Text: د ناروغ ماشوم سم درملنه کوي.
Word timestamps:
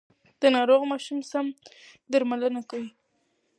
د 0.41 0.43
ناروغ 0.55 0.81
ماشوم 0.91 1.19
سم 1.31 1.45
درملنه 2.11 2.61
کوي. 2.69 2.89